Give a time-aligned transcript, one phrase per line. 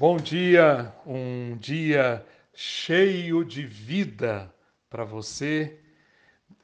[0.00, 4.50] Bom dia, um dia cheio de vida
[4.88, 5.78] para você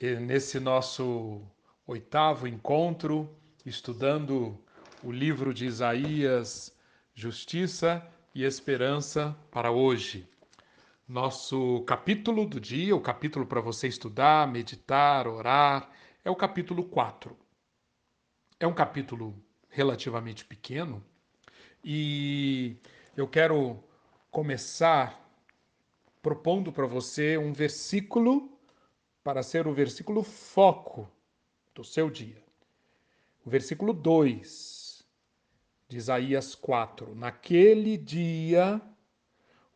[0.00, 1.42] nesse nosso
[1.86, 3.28] oitavo encontro,
[3.66, 4.58] estudando
[5.04, 6.74] o livro de Isaías,
[7.14, 8.03] Justiça
[8.35, 10.26] e Esperança para hoje.
[11.06, 15.90] Nosso capítulo do dia, o capítulo para você estudar, meditar, orar,
[16.24, 17.37] é o capítulo 4.
[18.59, 21.05] É um capítulo relativamente pequeno
[21.84, 22.77] e
[23.16, 23.83] eu quero
[24.30, 25.27] começar
[26.20, 28.51] propondo para você um versículo
[29.25, 31.11] para ser o versículo foco
[31.75, 32.45] do seu dia.
[33.45, 35.02] O versículo 2
[35.89, 38.83] de Isaías 4: Naquele dia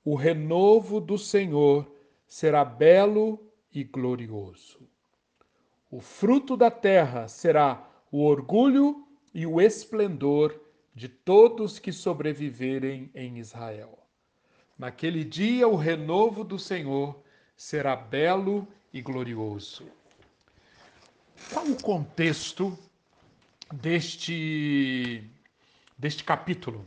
[0.05, 1.91] o renovo do Senhor
[2.27, 4.87] será belo e glorioso.
[5.91, 10.61] O fruto da terra será o orgulho e o esplendor
[10.95, 13.99] de todos que sobreviverem em Israel.
[14.79, 17.23] Naquele dia o renovo do Senhor
[17.57, 19.87] será belo e glorioso.
[21.53, 22.79] Qual o contexto
[23.73, 25.23] deste,
[25.97, 26.85] deste capítulo?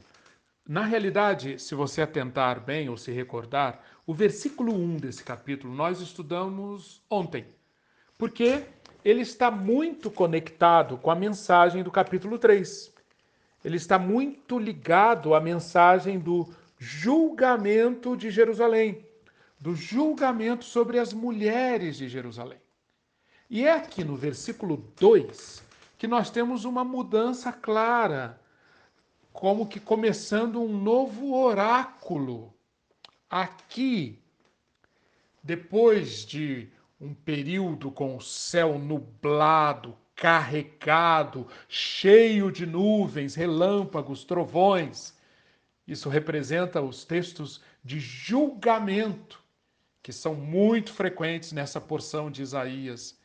[0.68, 6.00] Na realidade, se você atentar bem ou se recordar, o versículo 1 desse capítulo nós
[6.00, 7.46] estudamos ontem,
[8.18, 8.66] porque
[9.04, 12.93] ele está muito conectado com a mensagem do capítulo 3
[13.64, 19.06] ele está muito ligado à mensagem do julgamento de Jerusalém,
[19.60, 22.60] do julgamento sobre as mulheres de Jerusalém.
[23.50, 25.64] E é aqui no versículo 2
[25.98, 28.38] que nós temos uma mudança clara,
[29.32, 32.54] como que começando um novo oráculo.
[33.30, 34.20] Aqui,
[35.42, 36.70] depois de
[37.00, 45.18] um período com o céu nublado, carregado, cheio de nuvens, relâmpagos, trovões.
[45.88, 49.44] Isso representa os textos de julgamento,
[50.02, 53.20] que são muito frequentes nessa porção de Isaías,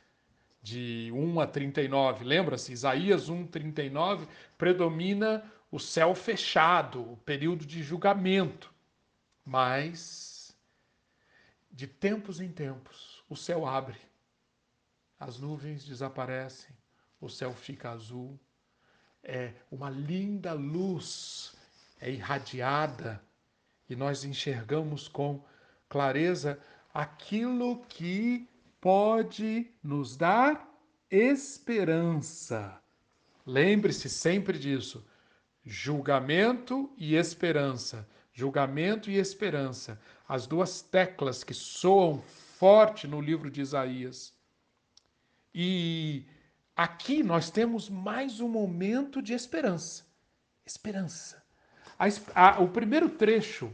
[0.63, 2.25] de 1 a 39.
[2.25, 2.73] Lembra-se?
[2.73, 8.73] Isaías 1, 39 predomina o céu fechado, o período de julgamento.
[9.45, 10.57] Mas,
[11.71, 13.97] de tempos em tempos, o céu abre,
[15.19, 16.75] as nuvens desaparecem,
[17.21, 18.39] o céu fica azul,
[19.23, 21.57] é uma linda luz
[22.01, 23.21] é irradiada
[23.89, 25.43] e nós enxergamos com
[25.89, 26.59] clareza
[26.93, 28.49] aquilo que
[28.81, 30.69] pode nos dar
[31.11, 32.81] esperança.
[33.45, 35.05] Lembre-se sempre disso.
[35.65, 38.09] Julgamento e esperança.
[38.33, 40.01] Julgamento e esperança.
[40.29, 42.21] As duas teclas que soam
[42.59, 44.38] forte no livro de Isaías.
[45.61, 46.25] E
[46.79, 50.07] Aqui nós temos mais um momento de esperança.
[50.65, 51.43] Esperança.
[51.99, 53.69] A, a, o primeiro trecho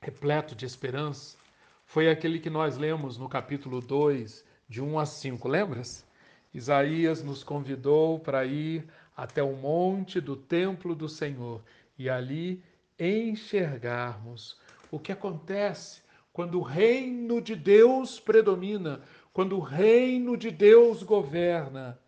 [0.00, 1.36] repleto de esperança
[1.84, 5.46] foi aquele que nós lemos no capítulo 2, de 1 a 5.
[5.46, 6.06] Lembras?
[6.54, 11.62] Isaías nos convidou para ir até o monte do templo do Senhor
[11.98, 12.64] e ali
[12.98, 14.58] enxergarmos
[14.90, 16.00] o que acontece
[16.32, 19.02] quando o reino de Deus predomina,
[19.34, 21.98] quando o reino de Deus governa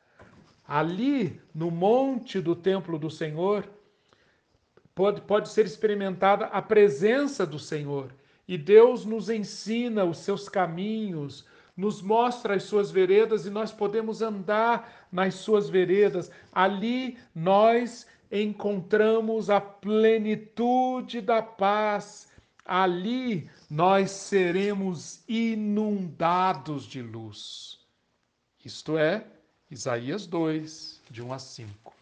[0.67, 3.69] ali no monte do templo do Senhor,
[4.95, 8.15] pode, pode ser experimentada a presença do Senhor.
[8.47, 11.45] E Deus nos ensina os seus caminhos,
[11.77, 16.31] nos mostra as suas veredas e nós podemos andar nas suas veredas.
[16.53, 22.29] Ali nós encontramos a plenitude da paz.
[22.67, 27.79] Ali nós seremos inundados de luz.
[28.65, 29.27] Isto é,
[29.71, 31.95] Isaías 2, de 1 a 5.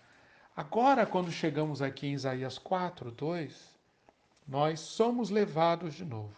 [0.56, 3.74] Agora, quando chegamos aqui em Isaías 4, 2,
[4.46, 6.34] nós somos levados de novo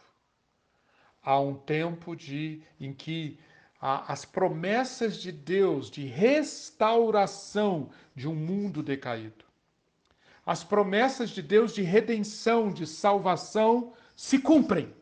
[1.22, 3.38] a um tempo de, em que
[3.80, 9.44] a, as promessas de Deus de restauração de um mundo decaído,
[10.46, 14.92] as promessas de Deus de redenção, de salvação, se cumprem.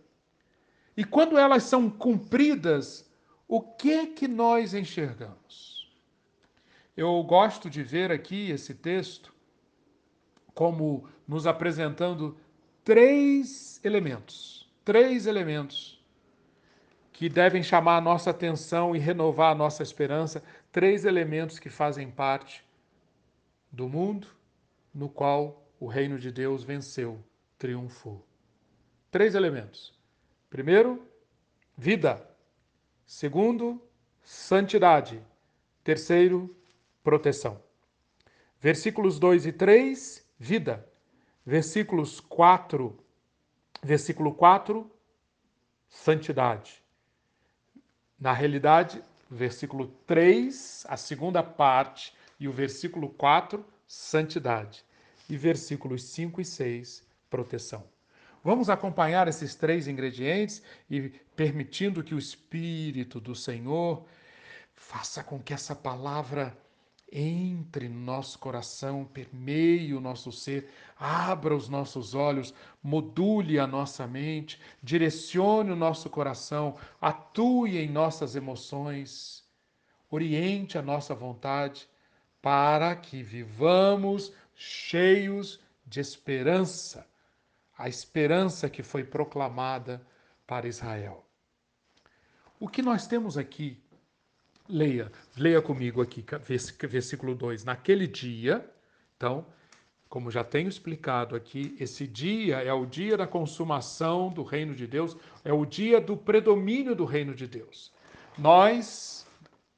[0.96, 3.08] E quando elas são cumpridas,
[3.46, 5.90] o que que nós enxergamos?
[6.96, 9.32] Eu gosto de ver aqui esse texto
[10.54, 12.36] como nos apresentando
[12.84, 16.00] três elementos, três elementos
[17.12, 22.10] que devem chamar a nossa atenção e renovar a nossa esperança, três elementos que fazem
[22.10, 22.64] parte
[23.70, 24.28] do mundo
[24.92, 27.18] no qual o reino de Deus venceu,
[27.58, 28.24] triunfou.
[29.14, 29.94] Três elementos.
[30.50, 31.08] Primeiro,
[31.78, 32.28] vida.
[33.06, 33.80] Segundo,
[34.24, 35.24] santidade.
[35.84, 36.52] Terceiro,
[37.00, 37.62] proteção.
[38.60, 40.84] Versículos 2 e 3, vida.
[41.46, 42.98] Versículos 4
[43.80, 44.90] Versículo 4,
[45.88, 46.82] santidade.
[48.18, 49.00] Na realidade,
[49.30, 54.84] versículo 3, a segunda parte, e o versículo 4, santidade.
[55.30, 57.93] E versículos 5 e 6, proteção.
[58.44, 64.04] Vamos acompanhar esses três ingredientes e permitindo que o Espírito do Senhor
[64.74, 66.54] faça com que essa palavra
[67.10, 70.68] entre no nosso coração, permeie o nosso ser,
[70.98, 72.52] abra os nossos olhos,
[72.82, 79.42] module a nossa mente, direcione o nosso coração, atue em nossas emoções,
[80.10, 81.88] oriente a nossa vontade,
[82.42, 87.06] para que vivamos cheios de esperança
[87.84, 90.00] a esperança que foi proclamada
[90.46, 91.22] para Israel.
[92.58, 93.78] O que nós temos aqui,
[94.66, 96.24] leia, leia comigo aqui,
[96.88, 97.62] versículo 2.
[97.62, 98.66] Naquele dia,
[99.14, 99.46] então,
[100.08, 104.86] como já tenho explicado aqui, esse dia é o dia da consumação do reino de
[104.86, 105.14] Deus,
[105.44, 107.92] é o dia do predomínio do reino de Deus.
[108.38, 109.26] Nós,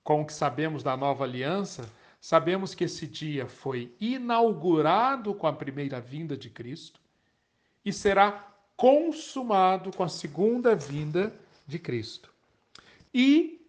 [0.04, 5.52] com o que sabemos da nova aliança, sabemos que esse dia foi inaugurado com a
[5.52, 7.04] primeira vinda de Cristo
[7.86, 11.32] e será consumado com a segunda vinda
[11.66, 12.32] de Cristo.
[13.14, 13.64] E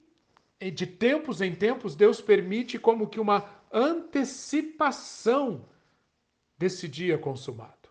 [0.74, 5.64] de tempos em tempos, Deus permite como que uma antecipação
[6.58, 7.90] desse dia consumado.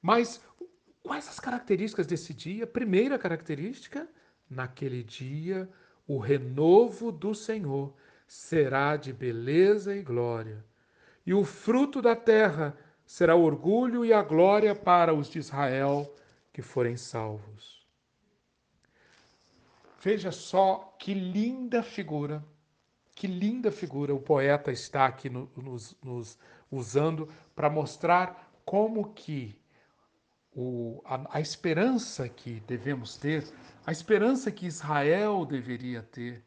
[0.00, 0.40] Mas
[1.02, 2.66] quais as características desse dia?
[2.66, 4.08] Primeira característica,
[4.48, 5.68] naquele dia
[6.08, 7.92] o renovo do Senhor
[8.26, 10.64] será de beleza e glória,
[11.26, 12.76] e o fruto da terra
[13.06, 16.12] será o orgulho e a glória para os de Israel
[16.52, 17.86] que forem salvos.
[20.02, 22.44] Veja só que linda figura,
[23.14, 26.38] que linda figura o poeta está aqui no, nos, nos
[26.70, 29.58] usando para mostrar como que
[30.54, 33.44] o, a, a esperança que devemos ter,
[33.86, 36.42] a esperança que Israel deveria ter,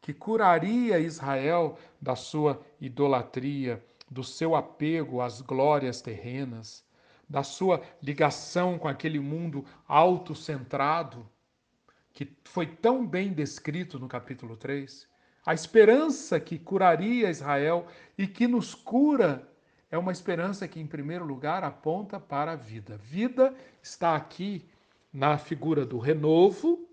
[0.00, 6.84] que curaria Israel da sua idolatria, do seu apego às glórias terrenas,
[7.28, 11.28] da sua ligação com aquele mundo autocentrado,
[12.12, 15.06] que foi tão bem descrito no capítulo 3.
[15.44, 19.48] A esperança que curaria Israel e que nos cura
[19.90, 22.98] é uma esperança que, em primeiro lugar, aponta para a vida.
[22.98, 24.68] Vida está aqui
[25.12, 26.86] na figura do renovo,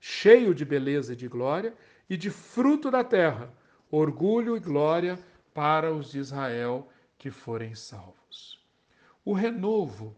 [0.00, 1.74] cheio de beleza e de glória,
[2.10, 3.52] e de fruto da terra,
[3.90, 5.18] orgulho e glória
[5.58, 6.88] para os de Israel
[7.18, 8.64] que forem salvos.
[9.24, 10.14] O renovo,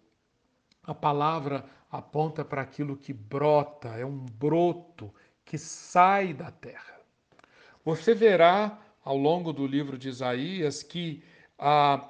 [0.82, 5.10] a palavra aponta para aquilo que brota, é um broto
[5.42, 7.00] que sai da terra.
[7.82, 11.24] Você verá ao longo do livro de Isaías que
[11.58, 12.06] ah,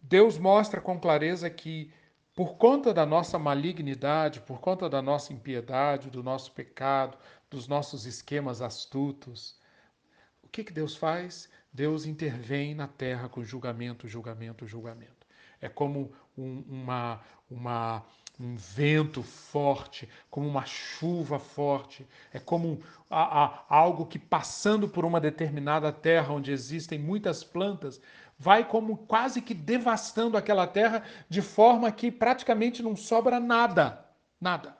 [0.00, 1.92] Deus mostra com clareza que,
[2.34, 7.18] por conta da nossa malignidade, por conta da nossa impiedade, do nosso pecado,
[7.50, 9.60] dos nossos esquemas astutos,
[10.42, 11.50] o que, que Deus faz?
[11.74, 15.26] Deus intervém na terra com julgamento, julgamento, julgamento.
[15.60, 18.06] É como um, uma, uma,
[18.38, 22.80] um vento forte, como uma chuva forte, é como
[23.10, 28.00] a, a, algo que passando por uma determinada terra onde existem muitas plantas,
[28.38, 34.04] vai como quase que devastando aquela terra de forma que praticamente não sobra nada,
[34.40, 34.78] nada.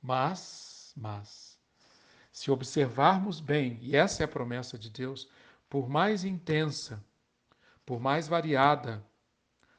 [0.00, 1.58] Mas, mas,
[2.32, 5.28] se observarmos bem, e essa é a promessa de Deus,
[5.68, 7.04] por mais intensa,
[7.84, 9.04] por mais variada,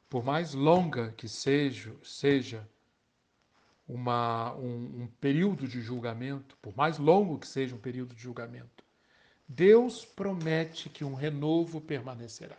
[0.08, 2.68] por mais longa que seja, seja
[3.86, 8.84] uma, um, um período de julgamento, por mais longo que seja um período de julgamento,
[9.46, 12.58] Deus promete que um renovo permanecerá.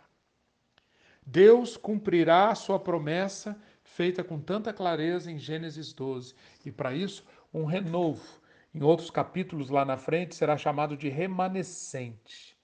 [1.24, 6.34] Deus cumprirá a sua promessa feita com tanta clareza em Gênesis 12.
[6.64, 8.40] E para isso, um renovo,
[8.74, 12.56] em outros capítulos lá na frente, será chamado de remanescente.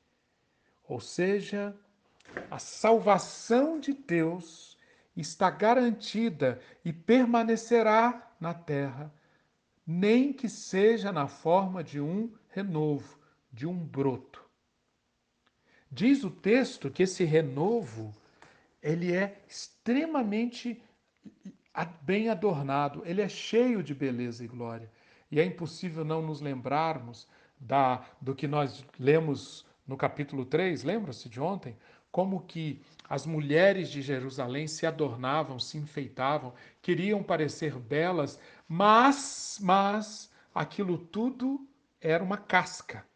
[0.89, 1.77] Ou seja,
[2.51, 4.77] a salvação de Deus
[5.17, 9.13] está garantida e permanecerá na terra,
[9.87, 13.19] nem que seja na forma de um renovo,
[13.53, 14.45] de um broto.
[15.91, 18.15] Diz o texto que esse renovo
[18.83, 20.83] ele é extremamente
[22.03, 24.91] bem adornado, ele é cheio de beleza e glória.
[25.31, 27.27] E é impossível não nos lembrarmos
[27.59, 31.77] da, do que nós lemos no capítulo 3, lembra-se de ontem?
[32.11, 36.53] Como que as mulheres de Jerusalém se adornavam, se enfeitavam,
[36.83, 41.67] queriam parecer belas, mas, mas aquilo tudo
[42.01, 43.07] era uma casca.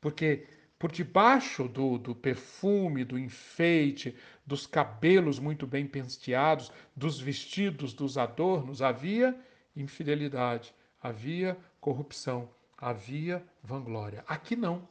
[0.00, 0.46] Porque
[0.78, 8.18] por debaixo do, do perfume, do enfeite, dos cabelos muito bem penteados, dos vestidos, dos
[8.18, 9.38] adornos, havia
[9.76, 14.24] infidelidade, havia corrupção, havia vanglória.
[14.26, 14.88] Aqui não.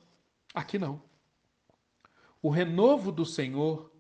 [0.54, 1.02] Aqui não.
[2.42, 3.92] O renovo do Senhor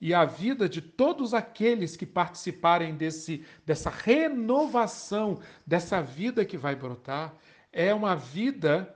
[0.00, 6.74] e a vida de todos aqueles que participarem desse, dessa renovação, dessa vida que vai
[6.74, 7.34] brotar,
[7.72, 8.92] é uma vida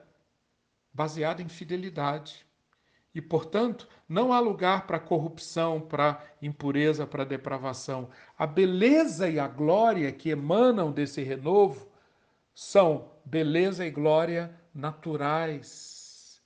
[0.92, 2.44] baseada em fidelidade.
[3.14, 8.10] E, portanto, não há lugar para corrupção, para impureza, para depravação.
[8.36, 11.88] A beleza e a glória que emanam desse renovo
[12.54, 16.42] são beleza e glória naturais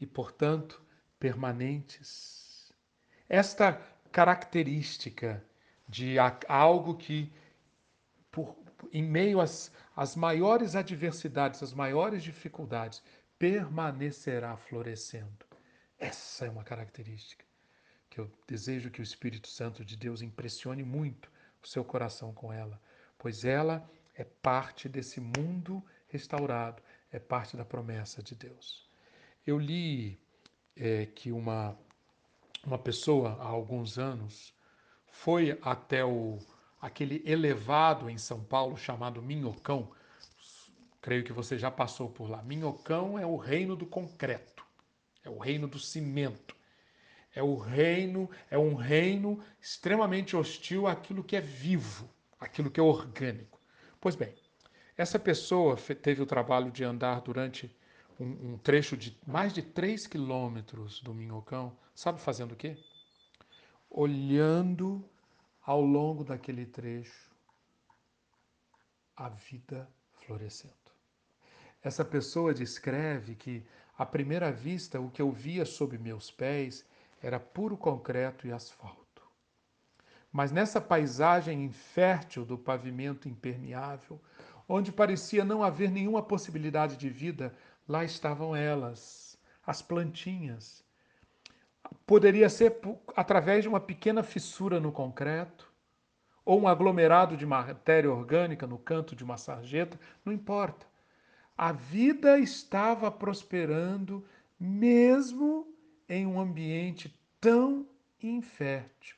[0.00, 0.82] e, portanto,
[1.26, 2.72] permanentes.
[3.28, 3.72] Esta
[4.12, 5.42] característica
[5.88, 6.16] de
[6.48, 7.32] algo que,
[8.30, 8.56] por,
[8.92, 13.02] em meio às, às maiores adversidades, às maiores dificuldades,
[13.38, 15.46] permanecerá florescendo
[15.98, 17.44] essa é uma característica
[18.10, 21.30] que eu desejo que o Espírito Santo de Deus impressione muito
[21.62, 22.80] o seu coração com ela,
[23.18, 28.88] pois ela é parte desse mundo restaurado, é parte da promessa de Deus.
[29.46, 30.20] Eu li
[30.76, 31.76] é, que uma,
[32.64, 34.54] uma pessoa, há alguns anos,
[35.06, 36.38] foi até o,
[36.80, 39.90] aquele elevado em São Paulo chamado Minhocão.
[41.00, 42.42] Creio que você já passou por lá.
[42.42, 44.64] Minhocão é o reino do concreto.
[45.24, 46.54] É o reino do cimento.
[47.34, 52.08] É o reino, é um reino extremamente hostil àquilo que é vivo,
[52.40, 53.60] àquilo que é orgânico.
[54.00, 54.34] Pois bem,
[54.96, 57.70] essa pessoa teve o trabalho de andar durante
[58.18, 62.76] um, um trecho de mais de 3 quilômetros do Minhocão, sabe fazendo o quê?
[63.90, 65.04] Olhando
[65.62, 67.30] ao longo daquele trecho
[69.16, 70.74] a vida florescendo.
[71.82, 73.64] Essa pessoa descreve que
[73.96, 76.84] à primeira vista, o que eu via sob meus pés
[77.22, 79.22] era puro concreto e asfalto.
[80.30, 84.20] Mas nessa paisagem infértil do pavimento impermeável,
[84.68, 87.54] onde parecia não haver nenhuma possibilidade de vida,
[87.88, 90.84] lá estavam elas, as plantinhas.
[92.06, 92.78] Poderia ser
[93.16, 95.72] através de uma pequena fissura no concreto,
[96.44, 100.86] ou um aglomerado de matéria orgânica no canto de uma sarjeta, não importa.
[101.58, 104.24] A vida estava prosperando
[104.58, 105.66] mesmo
[106.08, 107.86] em um ambiente tão
[108.22, 109.16] infértil,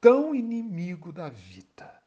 [0.00, 2.02] tão inimigo da vida.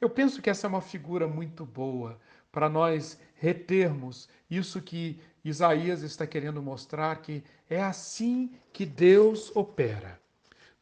[0.00, 2.18] Eu penso que essa é uma figura muito boa
[2.52, 10.20] para nós retermos isso que Isaías está querendo mostrar que é assim que Deus opera.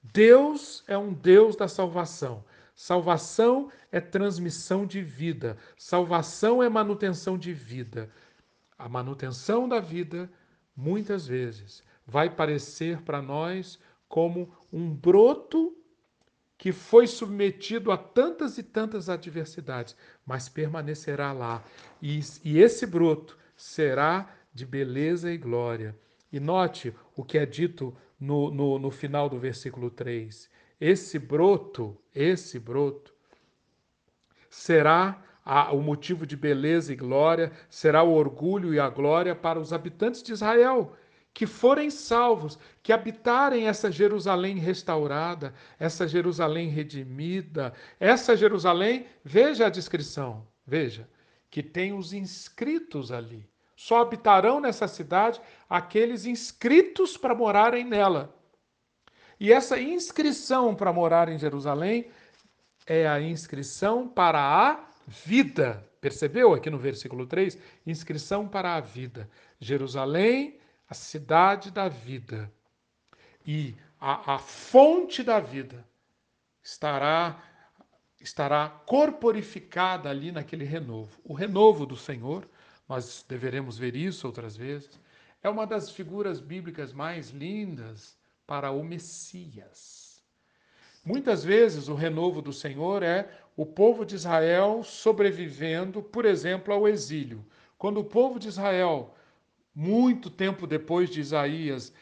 [0.02, 2.44] Deus é um Deus da salvação.
[2.74, 8.08] Salvação é transmissão de vida, salvação é manutenção de vida.
[8.78, 10.30] A manutenção da vida,
[10.76, 15.76] muitas vezes, vai parecer para nós como um broto
[16.58, 19.96] que foi submetido a tantas e tantas adversidades,
[20.26, 21.62] mas permanecerá lá.
[22.02, 25.96] E, e esse broto será de beleza e glória.
[26.32, 30.50] E note o que é dito no, no, no final do versículo 3.
[30.80, 33.14] Esse broto, esse broto,
[34.50, 39.60] será a, o motivo de beleza e glória, será o orgulho e a glória para
[39.60, 40.96] os habitantes de Israel,
[41.38, 49.70] que forem salvos, que habitarem essa Jerusalém restaurada, essa Jerusalém redimida, essa Jerusalém, veja a
[49.70, 51.08] descrição, veja,
[51.48, 53.48] que tem os inscritos ali.
[53.76, 55.40] Só habitarão nessa cidade
[55.70, 58.34] aqueles inscritos para morarem nela.
[59.38, 62.10] E essa inscrição para morar em Jerusalém
[62.84, 65.86] é a inscrição para a vida.
[66.00, 67.56] Percebeu aqui no versículo 3?
[67.86, 69.30] Inscrição para a vida.
[69.60, 72.50] Jerusalém, a cidade da vida.
[73.46, 75.86] E a, a fonte da vida
[76.62, 77.44] estará
[78.20, 81.20] estará corporificada ali naquele renovo.
[81.22, 82.48] O renovo do Senhor,
[82.88, 84.98] nós deveremos ver isso outras vezes,
[85.40, 90.20] é uma das figuras bíblicas mais lindas para o Messias.
[91.04, 96.88] Muitas vezes o renovo do Senhor é o povo de Israel sobrevivendo, por exemplo, ao
[96.88, 97.46] exílio.
[97.78, 99.14] Quando o povo de Israel,
[99.78, 101.92] muito tempo depois de Isaías,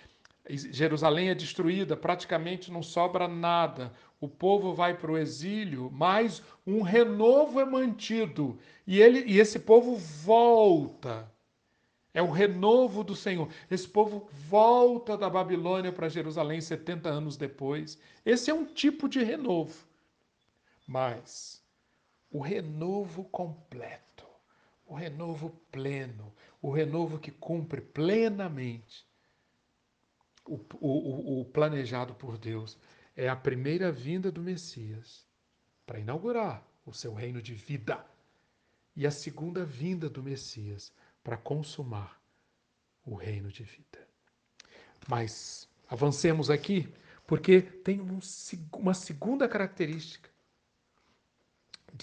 [0.49, 3.93] Jerusalém é destruída, praticamente não sobra nada.
[4.19, 8.59] O povo vai para o exílio, mas um renovo é mantido.
[8.87, 11.31] E, ele, e esse povo volta
[12.15, 13.51] é o renovo do Senhor.
[13.71, 17.99] Esse povo volta da Babilônia para Jerusalém 70 anos depois.
[18.25, 19.85] Esse é um tipo de renovo.
[20.87, 21.63] Mas
[22.31, 24.25] o renovo completo,
[24.87, 26.33] o renovo pleno,
[26.67, 29.07] o renovo que cumpre plenamente
[30.45, 32.77] o, o, o planejado por Deus,
[33.15, 35.25] é a primeira vinda do Messias
[35.87, 38.05] para inaugurar o seu reino de vida.
[38.97, 40.93] E a segunda vinda do Messias
[41.23, 42.21] para consumar
[43.05, 44.05] o reino de vida.
[45.09, 46.93] Mas avancemos aqui,
[47.29, 48.19] porque tem um,
[48.73, 50.29] uma segunda característica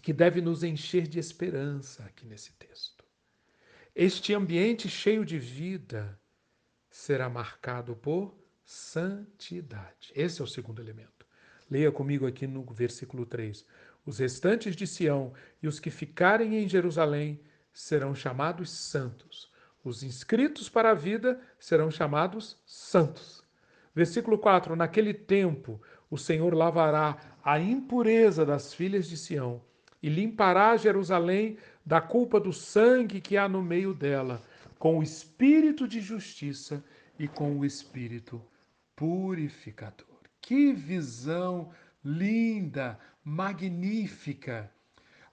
[0.01, 3.02] que deve nos encher de esperança aqui nesse texto.
[3.95, 6.19] Este ambiente cheio de vida
[6.89, 8.35] será marcado por
[8.65, 10.11] santidade.
[10.15, 11.27] Esse é o segundo elemento.
[11.69, 13.63] Leia comigo aqui no versículo 3.
[14.03, 15.31] Os restantes de Sião
[15.61, 17.39] e os que ficarem em Jerusalém
[17.71, 19.51] serão chamados santos.
[19.83, 23.43] Os inscritos para a vida serão chamados santos.
[23.93, 29.61] Versículo 4: Naquele tempo o Senhor lavará a impureza das filhas de Sião
[30.01, 34.41] e limpará Jerusalém da culpa do sangue que há no meio dela,
[34.79, 36.83] com o espírito de justiça
[37.17, 38.41] e com o espírito
[38.95, 40.07] purificador.
[40.41, 41.71] Que visão
[42.03, 44.71] linda, magnífica!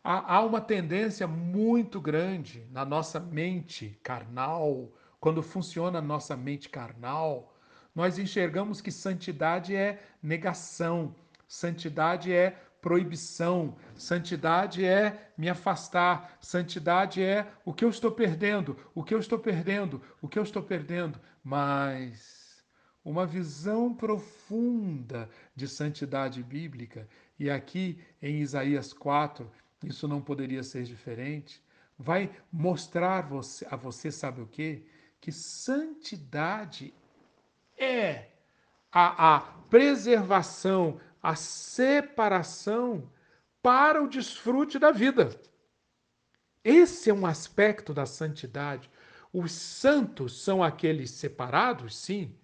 [0.02, 4.90] Há uma tendência muito grande na nossa mente carnal,
[5.21, 7.54] quando funciona a nossa mente carnal,
[7.95, 11.14] nós enxergamos que santidade é negação,
[11.47, 19.02] santidade é proibição, santidade é me afastar, santidade é o que eu estou perdendo, o
[19.02, 21.20] que eu estou perdendo, o que eu estou perdendo.
[21.42, 22.64] Mas
[23.04, 27.08] uma visão profunda de santidade bíblica,
[27.38, 29.50] e aqui em Isaías 4,
[29.84, 31.62] isso não poderia ser diferente,
[31.99, 34.82] vai mostrar você, a você, sabe o quê?
[35.20, 36.94] Que santidade
[37.78, 38.30] é
[38.92, 43.10] a, a preservação, a separação
[43.62, 45.30] para o desfrute da vida.
[46.64, 48.90] Esse é um aspecto da santidade.
[49.32, 52.34] Os santos são aqueles separados, sim.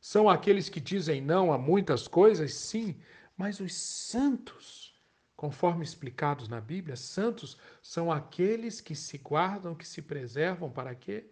[0.00, 3.00] São aqueles que dizem não a muitas coisas, sim.
[3.36, 4.94] Mas os santos,
[5.36, 11.26] conforme explicados na Bíblia, santos são aqueles que se guardam, que se preservam para quê?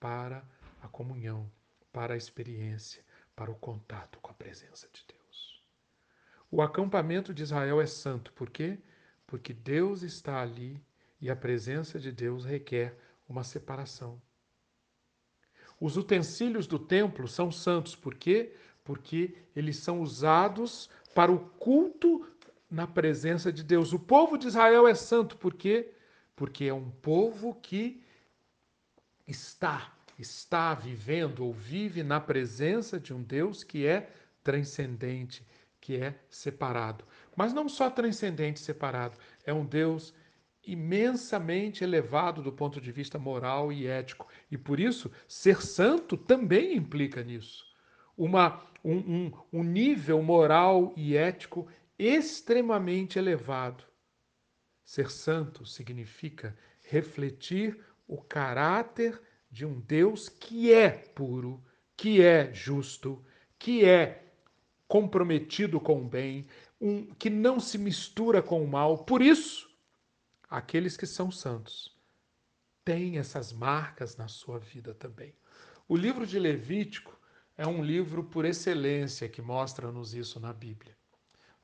[0.00, 0.42] Para
[0.82, 1.50] a comunhão,
[1.92, 3.04] para a experiência,
[3.36, 5.13] para o contato com a presença de Deus.
[6.54, 8.32] O acampamento de Israel é santo.
[8.32, 8.78] Por quê?
[9.26, 10.80] Porque Deus está ali
[11.20, 12.96] e a presença de Deus requer
[13.28, 14.22] uma separação.
[15.80, 17.96] Os utensílios do templo são santos.
[17.96, 18.54] Por quê?
[18.84, 22.24] Porque eles são usados para o culto
[22.70, 23.92] na presença de Deus.
[23.92, 25.36] O povo de Israel é santo.
[25.36, 25.92] Por quê?
[26.36, 28.00] Porque é um povo que
[29.26, 34.08] está, está vivendo ou vive na presença de um Deus que é
[34.44, 35.44] transcendente,
[35.84, 37.04] que é separado.
[37.36, 40.14] Mas não só transcendente separado, é um Deus
[40.66, 44.26] imensamente elevado do ponto de vista moral e ético.
[44.50, 47.66] E por isso, ser santo também implica nisso.
[48.16, 51.68] Uma, um, um, um nível moral e ético
[51.98, 53.84] extremamente elevado.
[54.86, 59.20] Ser santo significa refletir o caráter
[59.50, 61.62] de um Deus que é puro,
[61.94, 63.22] que é justo,
[63.58, 64.23] que é
[64.86, 66.46] comprometido com o bem,
[66.80, 68.98] um que não se mistura com o mal.
[69.04, 69.68] Por isso,
[70.48, 71.96] aqueles que são santos
[72.84, 75.34] têm essas marcas na sua vida também.
[75.88, 77.18] O livro de Levítico
[77.56, 80.96] é um livro por excelência que mostra-nos isso na Bíblia.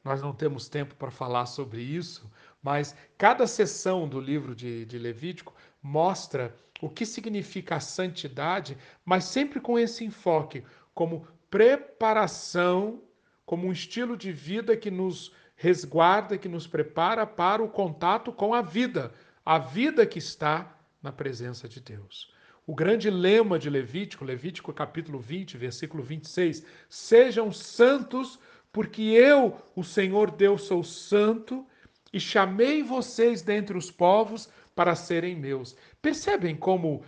[0.03, 2.31] Nós não temos tempo para falar sobre isso,
[2.63, 9.25] mas cada sessão do livro de, de Levítico mostra o que significa a santidade, mas
[9.25, 13.03] sempre com esse enfoque como preparação
[13.51, 18.55] como um estilo de vida que nos resguarda, que nos prepara para o contato com
[18.55, 19.13] a vida,
[19.45, 22.33] a vida que está na presença de Deus.
[22.65, 28.39] O grande lema de Levítico, Levítico capítulo 20, versículo 26, sejam santos,
[28.71, 31.67] porque eu, o Senhor Deus, sou santo
[32.13, 35.77] e chamei vocês dentre os povos para serem meus.
[36.01, 37.03] Percebem como,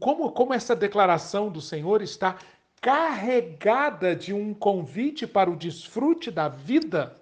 [0.00, 2.38] como, como essa declaração do Senhor está
[2.82, 7.16] carregada de um convite para o desfrute da vida?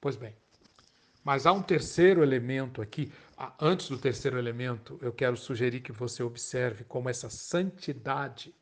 [0.00, 0.32] Pois bem,
[1.24, 3.12] mas há um terceiro elemento aqui.
[3.36, 8.54] Ah, antes do terceiro elemento, eu quero sugerir que você observe como essa santidade,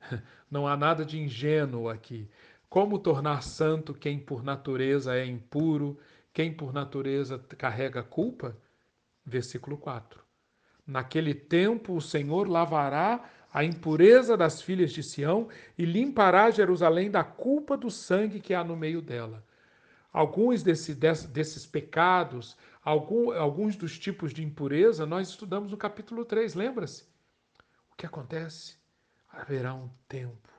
[0.50, 2.28] não há nada de ingênuo aqui.
[2.68, 5.96] Como tornar santo quem por natureza é impuro,
[6.32, 8.58] quem por natureza carrega culpa?
[9.24, 10.20] Versículo 4.
[10.84, 17.24] Naquele tempo o Senhor lavará a impureza das filhas de Sião e limpará Jerusalém da
[17.24, 19.42] culpa do sangue que há no meio dela.
[20.12, 26.54] Alguns desse, desses pecados, algum, alguns dos tipos de impureza, nós estudamos no capítulo 3,
[26.54, 27.04] lembra-se?
[27.90, 28.76] O que acontece?
[29.26, 30.52] Haverá um tempo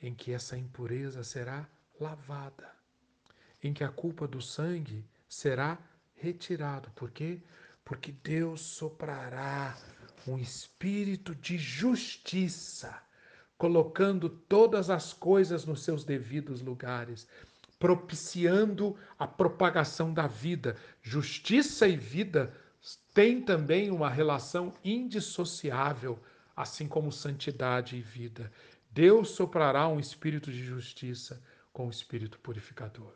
[0.00, 1.68] em que essa impureza será
[2.00, 2.68] lavada.
[3.62, 5.78] em que a culpa do sangue será
[6.16, 6.90] retirada.
[6.96, 7.40] Por quê?
[7.84, 9.76] Porque Deus soprará
[10.26, 12.96] um espírito de justiça,
[13.58, 17.26] colocando todas as coisas nos seus devidos lugares,
[17.78, 20.76] propiciando a propagação da vida.
[21.00, 22.54] Justiça e vida
[23.12, 26.18] têm também uma relação indissociável,
[26.56, 28.52] assim como santidade e vida.
[28.90, 33.14] Deus soprará um espírito de justiça com o espírito purificador.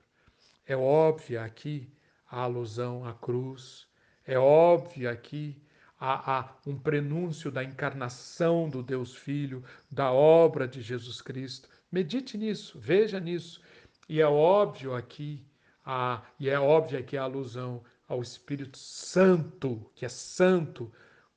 [0.67, 1.89] É óbvia aqui
[2.29, 3.87] a alusão à cruz,
[4.25, 5.63] é óbvia aqui
[5.99, 11.69] a, a, um prenúncio da encarnação do Deus Filho, da obra de Jesus Cristo.
[11.91, 13.61] Medite nisso, veja nisso.
[14.09, 15.45] E é óbvio aqui,
[15.85, 20.93] a, e é óbvia aqui a alusão ao Espírito Santo, que é santo,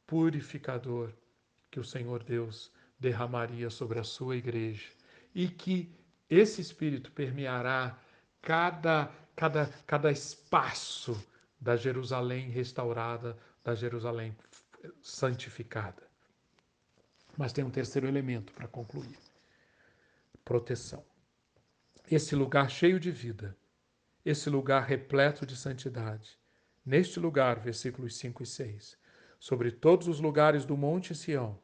[0.05, 1.11] purificador,
[1.71, 4.87] que o Senhor Deus derramaria sobre a sua igreja.
[5.33, 5.95] E que
[6.29, 7.97] esse Espírito permeará
[8.41, 11.23] cada, cada, cada espaço
[11.59, 14.35] da Jerusalém restaurada, da Jerusalém
[15.01, 16.03] santificada.
[17.37, 19.17] Mas tem um terceiro elemento para concluir:
[20.43, 21.03] proteção.
[22.09, 23.55] Esse lugar cheio de vida,
[24.25, 26.39] esse lugar repleto de santidade.
[26.85, 28.97] Neste lugar, versículos 5 e 6,
[29.39, 31.59] sobre todos os lugares do Monte Sião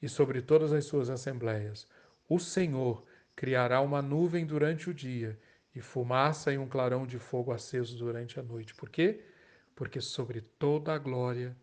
[0.00, 1.86] e sobre todas as suas assembleias,
[2.28, 3.04] o Senhor
[3.36, 5.38] criará uma nuvem durante o dia
[5.74, 8.74] e fumaça e um clarão de fogo aceso durante a noite.
[8.74, 9.24] Por quê?
[9.74, 11.56] Porque sobre toda a glória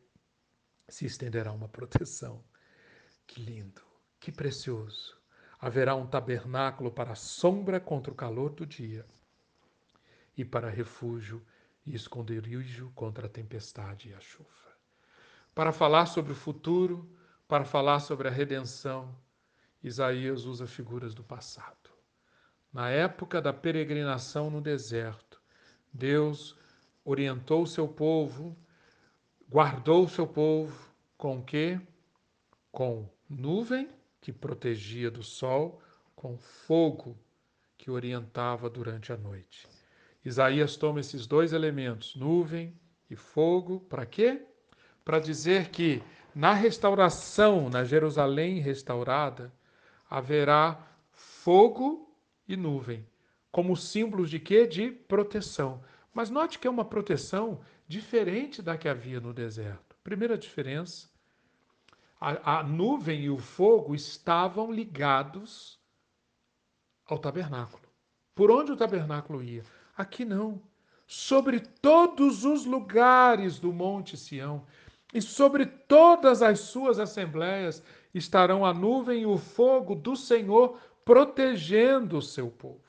[0.88, 2.44] se estenderá uma proteção.
[3.26, 3.82] Que lindo,
[4.20, 5.18] que precioso.
[5.60, 9.06] Haverá um tabernáculo para sombra contra o calor do dia
[10.38, 11.44] e para refúgio
[11.86, 14.50] e esconderijo contra a tempestade e a chuva.
[15.56, 17.10] Para falar sobre o futuro,
[17.48, 19.18] para falar sobre a redenção,
[19.84, 21.90] Isaías usa figuras do passado.
[22.72, 25.42] Na época da peregrinação no deserto,
[25.92, 26.56] Deus
[27.04, 28.56] orientou seu povo
[29.50, 30.76] guardou o seu povo
[31.18, 31.80] com que?
[32.72, 33.90] Com nuvem
[34.22, 35.82] que protegia do sol,
[36.16, 37.18] com fogo
[37.78, 39.68] que orientava durante a noite.
[40.24, 42.74] Isaías toma esses dois elementos, nuvem
[43.10, 44.42] e fogo, para quê?
[45.06, 46.04] Para dizer que
[46.36, 49.54] na restauração, na Jerusalém restaurada,
[50.10, 52.14] haverá fogo
[52.48, 53.06] e nuvem,
[53.52, 54.68] como símbolos de quê?
[54.68, 55.82] De proteção.
[56.14, 59.96] Mas note que é uma proteção diferente da que havia no deserto.
[60.04, 61.10] Primeira diferença:
[62.20, 65.80] a, a nuvem e o fogo estavam ligados
[67.06, 67.84] ao tabernáculo.
[68.36, 69.64] Por onde o tabernáculo ia?
[69.96, 70.62] Aqui não.
[71.08, 74.66] Sobre todos os lugares do Monte Sião
[75.14, 77.82] e sobre todas as suas assembleias
[78.14, 82.84] estarão a nuvem e o fogo do Senhor protegendo o seu povo.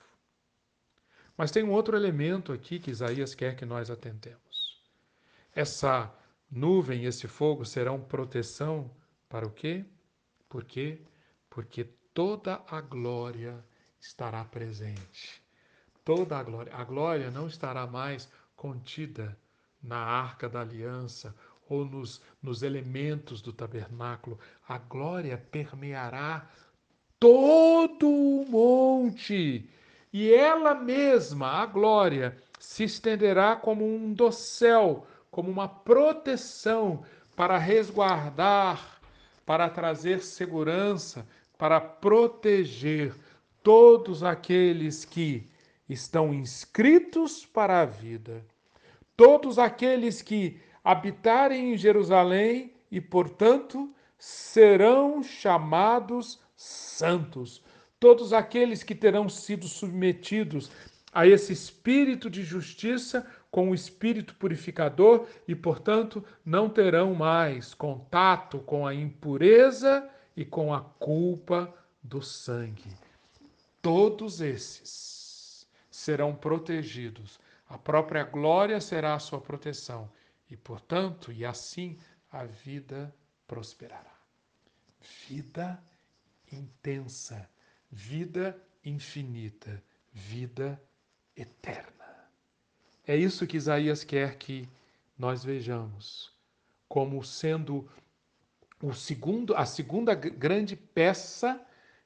[1.36, 4.47] Mas tem um outro elemento aqui que Isaías quer que nós atentemos.
[5.58, 6.14] Essa
[6.48, 8.88] nuvem, esse fogo serão proteção
[9.28, 9.84] para o quê?
[10.48, 11.00] Por quê?
[11.50, 11.82] Porque
[12.14, 13.58] toda a glória
[14.00, 15.42] estará presente.
[16.04, 16.72] Toda a glória.
[16.72, 19.36] A glória não estará mais contida
[19.82, 21.34] na arca da aliança
[21.68, 24.38] ou nos, nos elementos do tabernáculo.
[24.68, 26.48] A glória permeará
[27.18, 29.68] todo o monte.
[30.12, 37.02] E ela mesma, a glória, se estenderá como um dossel como uma proteção
[37.36, 39.00] para resguardar,
[39.44, 43.14] para trazer segurança, para proteger
[43.62, 45.46] todos aqueles que
[45.88, 48.44] estão inscritos para a vida,
[49.16, 57.62] todos aqueles que habitarem em Jerusalém e, portanto, serão chamados santos.
[58.00, 60.70] Todos aqueles que terão sido submetidos
[61.12, 68.58] a esse espírito de justiça com o espírito purificador e, portanto, não terão mais contato
[68.60, 72.94] com a impureza e com a culpa do sangue.
[73.80, 77.40] Todos esses serão protegidos.
[77.68, 80.10] A própria glória será a sua proteção
[80.50, 81.98] e, portanto, e assim
[82.30, 83.14] a vida
[83.46, 84.16] prosperará.
[85.28, 85.82] Vida
[86.52, 87.48] intensa,
[87.90, 89.82] vida infinita,
[90.12, 90.80] vida
[91.36, 91.97] eterna.
[93.08, 94.68] É isso que Isaías quer que
[95.18, 96.30] nós vejamos
[96.86, 97.88] como sendo
[98.82, 101.58] o segundo, a segunda grande peça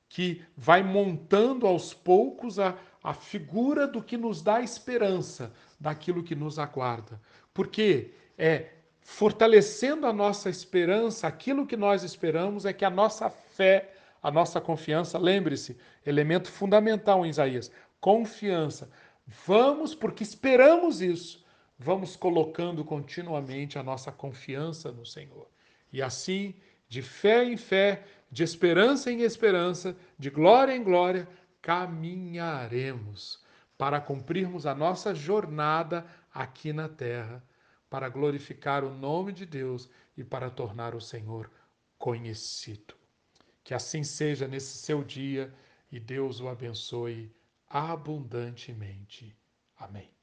[0.08, 6.36] que vai montando aos poucos a, a figura do que nos dá esperança daquilo que
[6.36, 7.20] nos aguarda.
[7.52, 13.92] Porque é fortalecendo a nossa esperança, aquilo que nós esperamos é que a nossa fé,
[14.22, 18.88] a nossa confiança, lembre-se, elemento fundamental em Isaías, confiança
[19.26, 21.44] Vamos, porque esperamos isso,
[21.78, 25.48] vamos colocando continuamente a nossa confiança no Senhor.
[25.92, 26.54] E assim,
[26.88, 31.28] de fé em fé, de esperança em esperança, de glória em glória,
[31.60, 33.42] caminharemos
[33.78, 37.44] para cumprirmos a nossa jornada aqui na terra,
[37.88, 41.50] para glorificar o nome de Deus e para tornar o Senhor
[41.98, 42.94] conhecido.
[43.62, 45.52] Que assim seja nesse seu dia
[45.90, 47.30] e Deus o abençoe
[47.72, 49.36] abundantemente.
[49.76, 50.14] Amém.